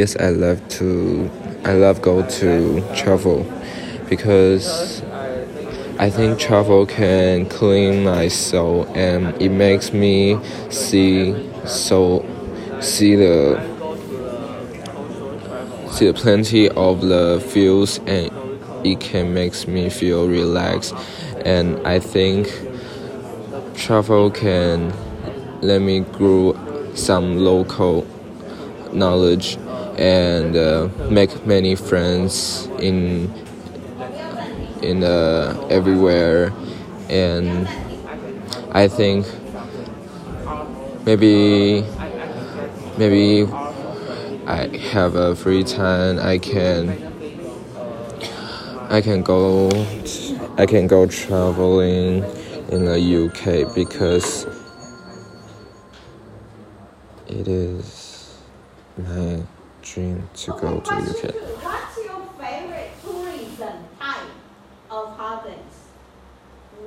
[0.00, 1.30] yes, I love to.
[1.62, 3.46] I love go to travel
[4.08, 5.02] because
[5.98, 10.38] I think travel can clean my soul and it makes me
[10.70, 11.34] see
[11.66, 12.24] so
[12.80, 13.60] see the
[15.92, 18.30] see the plenty of the feels and
[18.86, 20.94] it can makes me feel relaxed
[21.44, 22.48] and I think
[23.74, 24.94] travel can
[25.60, 26.56] let me grow
[26.94, 28.06] some local
[28.94, 29.58] knowledge
[29.98, 33.32] and uh, make many friends in
[34.82, 36.52] in uh, everywhere.
[37.08, 37.68] And
[38.72, 39.26] I think
[41.04, 41.84] maybe
[42.96, 43.50] maybe
[44.46, 46.18] I have a free time.
[46.18, 47.10] I can
[48.90, 49.70] I can go
[50.56, 52.24] I can go traveling
[52.70, 54.46] in the UK because
[57.28, 58.36] it is
[58.98, 59.42] my
[59.94, 61.34] to go to UK.
[61.64, 64.30] What's your favorite tourism type
[64.88, 65.56] of holidays?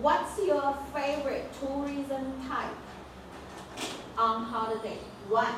[0.00, 2.76] What's your favorite tourism type
[4.16, 4.98] on holiday?
[5.28, 5.52] Why?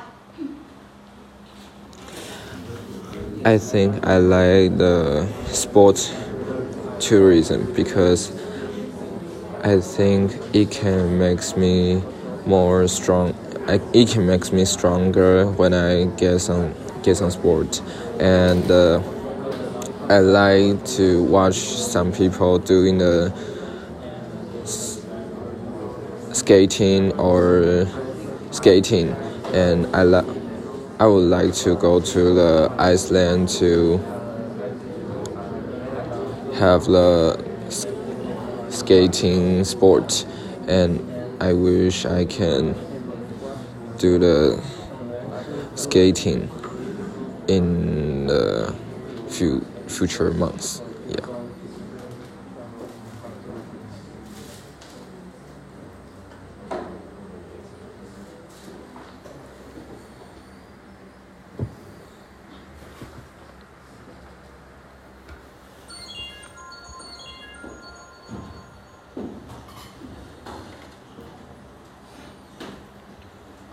[3.45, 6.11] I think I like the sports
[6.99, 8.31] tourism because
[9.63, 12.01] I think it can makes me
[12.47, 13.35] more strong.
[13.67, 16.73] I, it can makes me stronger when I get some
[17.13, 17.81] some sport,
[18.19, 19.01] and uh,
[20.09, 23.33] I like to watch some people doing the
[26.33, 27.87] skating or
[28.51, 29.09] skating,
[29.53, 30.25] and I like.
[30.97, 33.97] I would like to go to the Iceland to
[36.53, 37.37] have the
[38.69, 40.25] skating sport,
[40.69, 41.01] and
[41.41, 42.75] I wish I can
[43.97, 44.63] do the
[45.75, 46.49] skating
[47.47, 48.73] in the
[49.29, 50.81] few future months.
[51.07, 51.17] Yeah.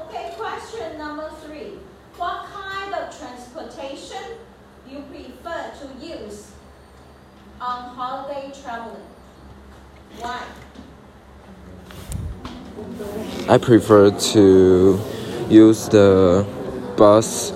[0.00, 1.78] Okay, question number three.
[2.16, 4.36] What kind of transportation
[4.88, 6.52] you prefer to use
[7.60, 9.06] on holiday traveling?
[10.20, 10.42] Why?
[13.52, 14.98] I prefer to
[15.50, 16.46] use the
[16.96, 17.52] bus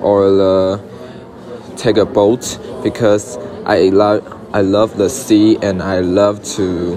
[0.00, 0.80] or the
[1.76, 4.24] take a boat because I love
[4.54, 6.96] I love the sea and I love to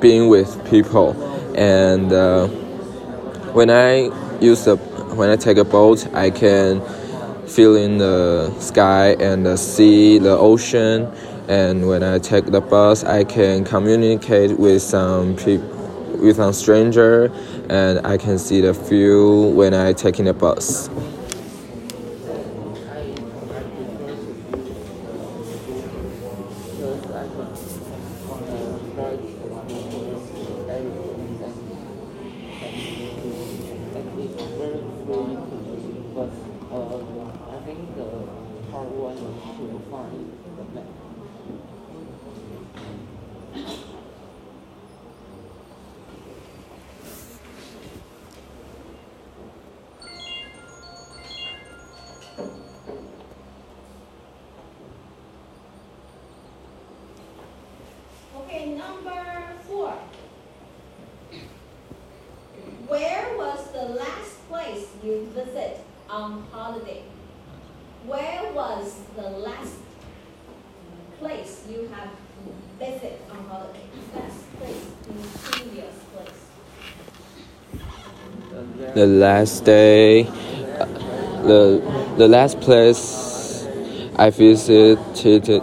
[0.00, 1.16] being with people.
[1.56, 2.46] And uh,
[3.56, 4.04] when I
[4.38, 4.76] use the
[5.16, 6.80] when I take a boat I can
[7.44, 11.10] feel in the sky and the sea the ocean.
[11.48, 15.73] And when I take the bus I can communicate with some people
[16.18, 17.32] with a stranger
[17.68, 20.88] and I can see the view when I taking the bus.
[36.70, 37.04] Uh,
[71.24, 72.10] place you have
[72.78, 73.80] visit on holiday?
[74.14, 74.84] Last place
[75.44, 76.40] previous place.
[78.94, 80.24] The last day,
[81.48, 81.80] the
[82.18, 83.66] the last place
[84.16, 85.62] I visited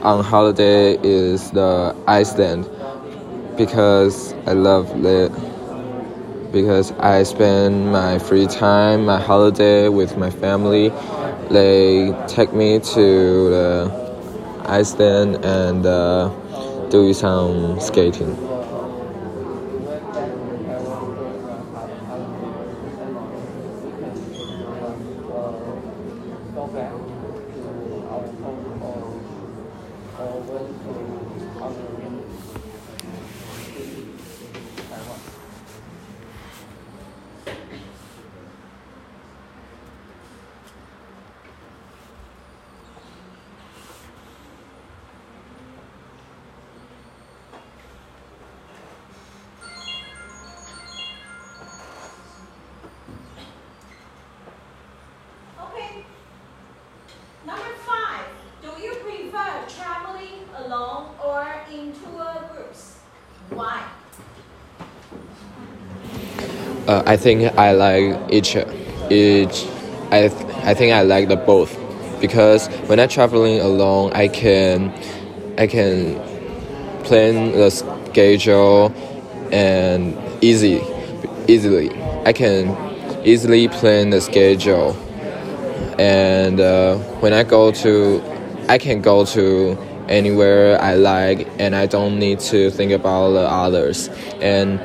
[0.00, 2.70] on holiday is the Iceland
[3.58, 5.28] because I love the
[6.52, 10.90] because I spend my free time, my holiday with my family.
[11.50, 14.07] They take me to the
[14.68, 16.28] Iceland and uh,
[16.90, 18.36] do some skating.
[26.54, 29.22] go back to our home or,
[30.18, 31.88] or went to other
[33.64, 34.08] city,
[34.90, 35.38] Taiwan.
[63.50, 63.82] Why?
[66.88, 68.56] Uh, I think I like each
[69.10, 69.66] each.
[70.10, 71.76] I th- I think I like the both
[72.18, 74.90] because when I'm traveling alone, I can
[75.58, 76.18] I can
[77.04, 78.90] plan the schedule
[79.52, 80.80] and easy
[81.46, 81.90] easily.
[82.24, 82.74] I can
[83.22, 84.96] easily plan the schedule,
[85.98, 88.22] and uh, when I go to,
[88.70, 89.76] I can go to
[90.08, 94.08] anywhere I like, and I don't need to think about the others
[94.40, 94.80] and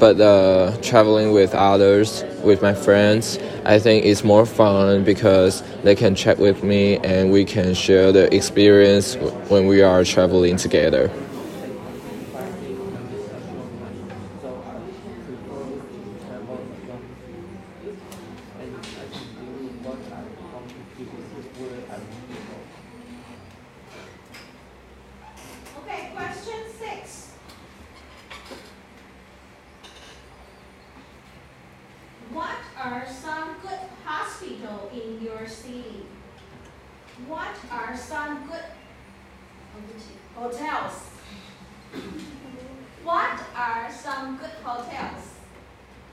[0.00, 5.94] but uh, traveling with others, with my friends, I think it's more fun because they
[5.94, 9.16] can chat with me and we can share the experience
[9.50, 11.10] when we are traveling together.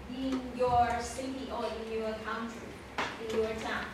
[0.09, 2.67] In your city or in your country?
[3.29, 3.85] In your town?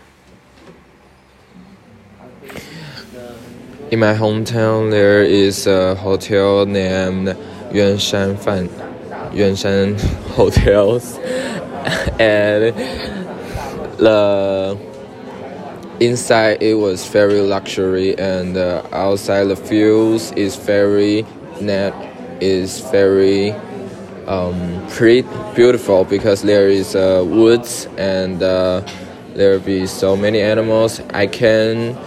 [3.92, 7.27] In my hometown, there is a hotel named
[7.71, 8.69] Yuanshan Fan
[9.33, 10.00] Yuanshan
[10.36, 11.18] Hotels,
[12.19, 12.75] and
[13.98, 14.93] the
[16.05, 21.25] inside it was very luxury, and uh, outside the views is very
[21.61, 21.94] net
[22.41, 23.51] is very
[24.27, 28.81] um, pretty beautiful because there is uh, woods and uh,
[29.35, 31.01] there be so many animals.
[31.13, 31.97] I can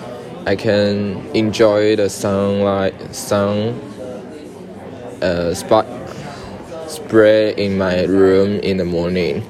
[0.47, 3.81] I can enjoy the sunlight, sun
[5.23, 5.87] uh, spot
[6.89, 9.45] spread in my room in the morning.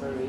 [0.00, 0.28] very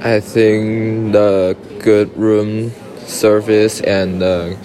[0.00, 2.70] I think the good room
[3.06, 4.56] service and the,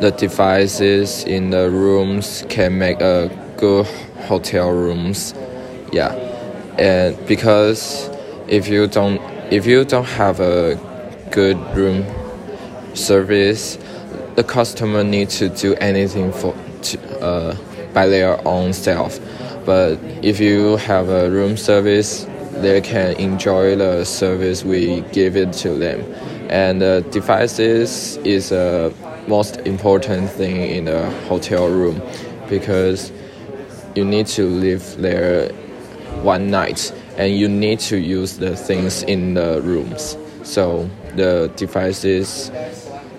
[0.00, 3.86] the devices in the rooms can make a good
[4.26, 5.32] hotel rooms.
[5.92, 6.12] Yeah,
[6.76, 8.10] and because
[8.48, 9.20] if you don't
[9.52, 10.76] if you don't have a
[11.30, 12.04] good room
[12.94, 13.78] service,
[14.34, 16.52] the customer needs to do anything for
[16.82, 17.56] to, uh,
[17.92, 19.20] by their own self.
[19.64, 25.52] But if you have a room service, they can enjoy the service we give it
[25.54, 26.00] to them.
[26.50, 28.92] And the devices is a
[29.26, 32.02] most important thing in the hotel room
[32.48, 33.12] because
[33.94, 35.52] you need to live there
[36.22, 40.16] one night and you need to use the things in the rooms.
[40.42, 42.50] So the devices,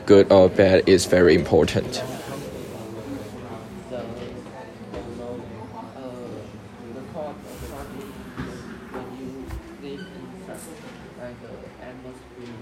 [0.05, 2.03] good or bad, is very important.
[10.53, 11.49] like the
[11.83, 12.53] atmosphere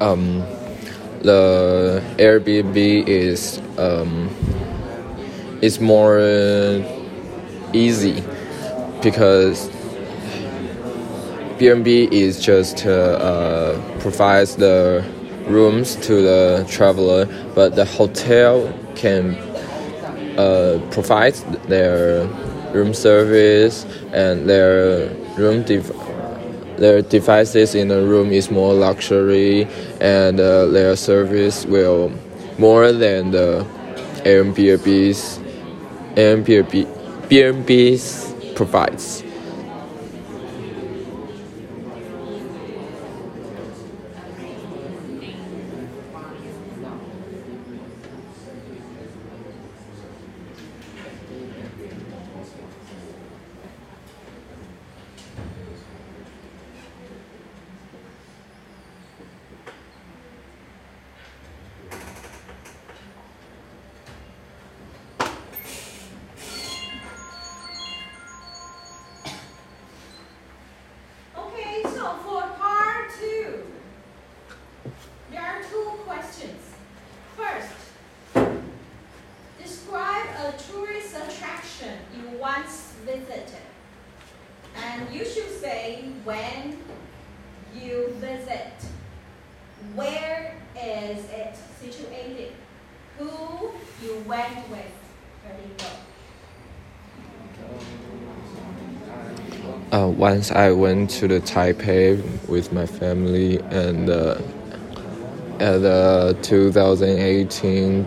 [0.00, 0.40] um,
[1.22, 4.28] the Airbnb is um,
[5.62, 6.20] is more
[7.72, 8.22] easy
[9.02, 9.70] because
[11.58, 15.04] B&B is just uh, provides the
[15.48, 19.34] rooms to the traveler, but the hotel can
[20.38, 21.34] uh, provide
[21.66, 22.26] their
[22.72, 25.90] room service and their room dev-
[26.78, 29.66] their devices in the room is more luxury
[30.00, 32.12] and uh, their service will
[32.58, 33.66] more than the
[34.24, 35.38] Airbnb's
[36.16, 39.22] Airbnb B&B's provides.
[71.36, 73.62] Okay, so for part two,
[75.30, 76.60] there are two questions.
[77.36, 77.72] First,
[79.62, 83.62] describe a tourist attraction you once visited.
[84.76, 86.78] And you should say when
[87.74, 88.72] you visit.
[89.94, 92.52] Where is it situated?
[93.18, 93.70] Who
[94.02, 94.92] you went with?
[95.44, 95.86] There you go.
[99.98, 104.40] Uh, once I went to the Taipei with my family and uh,
[105.58, 108.06] at the 2018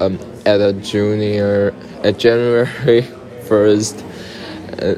[0.00, 1.74] um, at a junior
[2.04, 3.02] at January
[3.42, 4.02] 1st
[4.80, 4.94] uh,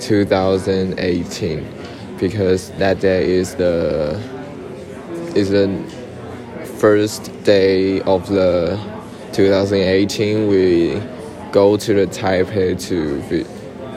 [0.00, 1.66] 2018
[2.18, 4.20] because that day is the
[5.34, 5.66] is the
[6.78, 8.78] first day of the
[9.32, 11.00] 2018 we
[11.52, 13.22] go to the Taipei to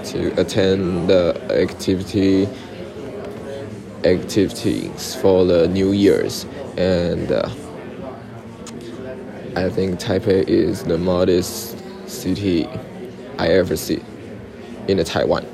[0.06, 2.48] to attend the activity
[4.04, 6.46] activities for the New Year's
[6.78, 7.50] and uh,
[9.56, 11.78] I think Taipei is the modest
[12.10, 12.68] city
[13.38, 14.04] I ever see
[14.88, 15.46] in Taiwan.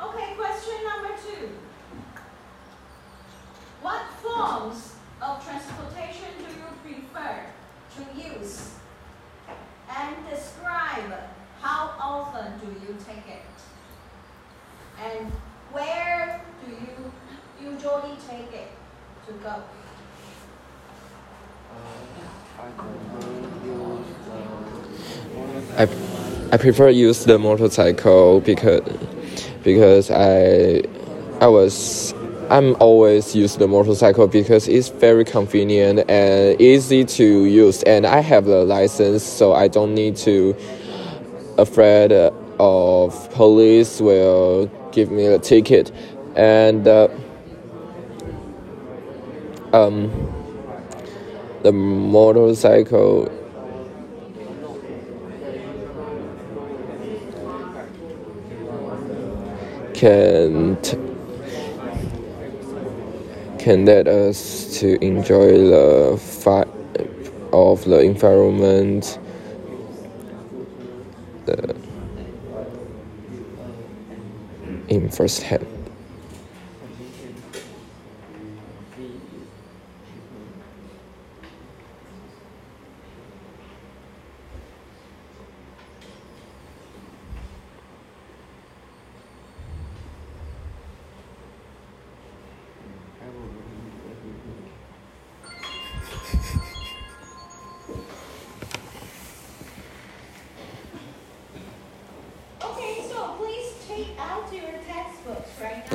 [0.00, 1.48] Okay, question number two.
[3.80, 7.46] What forms of transportation do you prefer
[7.96, 8.74] to use?
[9.90, 11.12] And describe
[11.60, 13.42] how often do you take it?
[15.02, 15.32] And
[15.72, 18.68] where do you usually take it
[19.26, 19.62] to go?
[25.76, 25.88] I,
[26.52, 28.82] I prefer use the motorcycle because
[29.64, 30.82] because I
[31.40, 32.14] I was
[32.48, 37.82] I'm always use the motorcycle because it's very convenient and easy to use.
[37.84, 40.54] And I have the license so I don't need to
[41.58, 45.90] afraid of police will give me a ticket.
[46.36, 47.08] And uh,
[49.72, 50.10] um
[51.62, 53.28] the motorcycle
[59.94, 60.98] can t-
[63.58, 66.66] can let us to enjoy the fi-
[67.52, 69.18] of the environment
[71.46, 71.76] the,
[74.88, 75.66] in first hand.
[102.62, 105.88] Okay, so please take out your textbooks right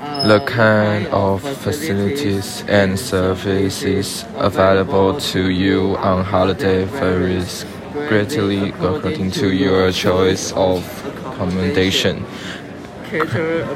[0.00, 7.64] Uh, The kind of facilities and services available to you on holiday varies
[8.08, 10.84] greatly according to your choice of
[11.26, 12.24] accommodation.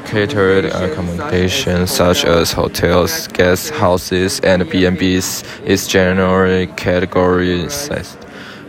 [0.05, 8.15] Catered accommodation such as hotels, guest houses, and B&Bs is generally categorized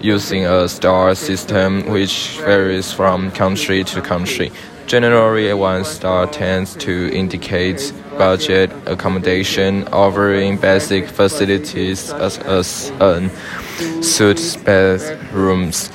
[0.01, 4.51] using a star system which varies from country to country.
[4.89, 13.31] Generally, one star tends to indicate budget accommodation offering basic facilities as, as en
[14.03, 15.91] suite bedrooms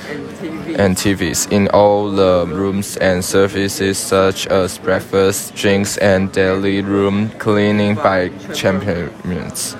[0.78, 7.30] and TVs in all the rooms and services such as breakfast, drinks, and daily room
[7.40, 9.76] cleaning by champions.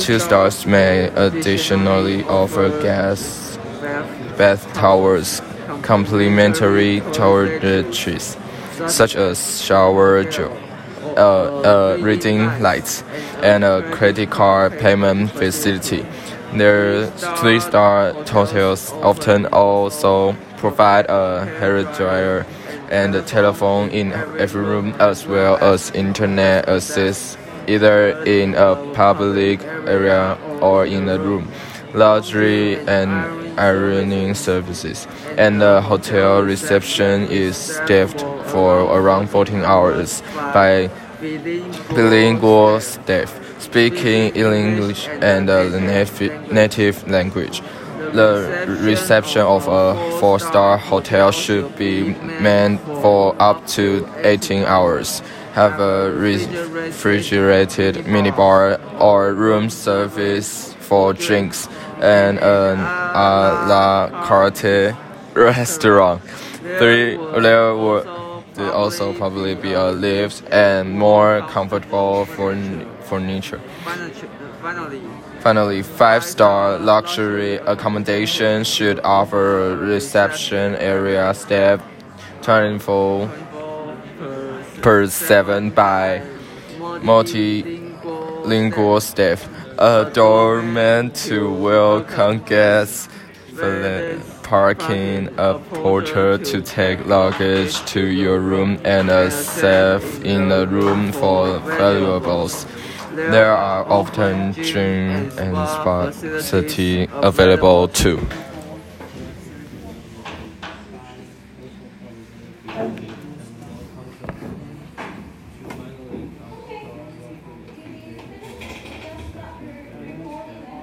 [0.00, 3.56] Two stars may additionally offer gas
[4.36, 5.40] bath towers,
[5.82, 8.36] complimentary toiletries,
[8.88, 10.56] such as shower gel,
[11.16, 13.02] uh, uh, reading lights,
[13.42, 16.06] and a credit card payment facility.
[16.54, 17.06] Their
[17.38, 22.46] three-star hotels often also provide a hair dryer
[22.90, 29.62] and a telephone in every room, as well as internet access either in a public
[29.86, 31.48] area or in a room,
[31.94, 40.22] laundry and ironing services, and the hotel reception is staffed for around 14 hours
[40.54, 40.90] by
[41.90, 47.62] bilingual staff speaking English and the native, native language.
[48.12, 55.22] The reception of a four-star hotel should be manned for up to 18 hours.
[55.54, 61.68] Have a refrigerated minibar or room service for drinks
[62.02, 63.30] and an a
[63.70, 64.94] la carte
[65.32, 66.20] restaurant.
[66.80, 68.04] Three, there will
[68.74, 72.54] also probably be a lift and more comfortable for
[73.08, 73.58] furniture.
[75.40, 81.80] Finally, five-star luxury accommodation should offer reception area staff
[82.42, 83.30] 24
[84.82, 86.20] per 7 by
[88.42, 93.08] multilingual staff, a doorman to welcome guests,
[94.42, 101.12] parking, a porter to take luggage to your room, and a safe in the room
[101.12, 102.66] for valuables.
[103.14, 108.26] There are often gym and spa facility available too.